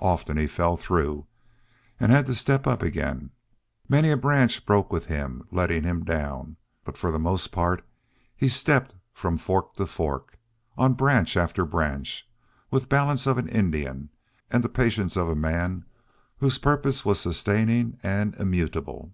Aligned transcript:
Often 0.00 0.38
he 0.38 0.46
fell 0.46 0.78
through 0.78 1.26
and 2.00 2.10
had 2.10 2.24
to 2.28 2.34
step 2.34 2.66
up 2.66 2.80
again; 2.80 3.30
many 3.90 4.08
a 4.08 4.16
branch 4.16 4.64
broke 4.64 4.90
with 4.90 5.04
him, 5.04 5.44
letting 5.50 5.82
him 5.82 6.02
down; 6.02 6.56
but 6.82 6.96
for 6.96 7.12
the 7.12 7.18
most 7.18 7.52
part 7.52 7.84
he 8.34 8.48
stepped 8.48 8.94
from 9.12 9.36
fork 9.36 9.74
to 9.74 9.84
fork, 9.84 10.38
on 10.78 10.94
branch 10.94 11.36
after 11.36 11.66
branch, 11.66 12.26
with 12.70 12.88
balance 12.88 13.26
of 13.26 13.36
an 13.36 13.48
Indian 13.50 14.08
and 14.50 14.64
the 14.64 14.70
patience 14.70 15.14
of 15.14 15.28
a 15.28 15.36
man 15.36 15.84
whose 16.38 16.56
purpose 16.56 17.04
was 17.04 17.20
sustaining 17.20 17.98
and 18.02 18.34
immutable. 18.36 19.12